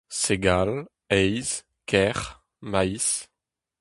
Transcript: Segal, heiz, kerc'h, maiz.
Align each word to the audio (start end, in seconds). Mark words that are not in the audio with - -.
Segal, 0.21 0.71
heiz, 1.11 1.49
kerc'h, 1.89 2.31
maiz. 2.71 3.07